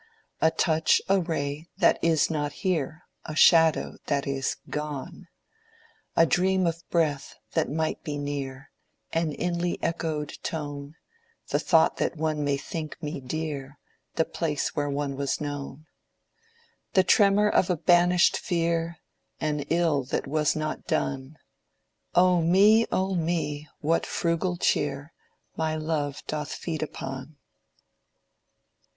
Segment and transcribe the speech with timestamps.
[0.41, 5.27] A touch, a ray, that is not here, A shadow that is gone:
[6.15, 8.71] "A dream of breath that might be near,
[9.13, 10.95] An inly echoed tone,
[11.49, 13.77] The thought that one may think me dear,
[14.15, 15.85] The place where one was known,
[16.93, 18.97] "The tremor of a banished fear,
[19.39, 21.37] An ill that was not done—
[22.15, 25.13] O me, O me, what frugal cheer
[25.55, 27.37] My love doth feed upon!"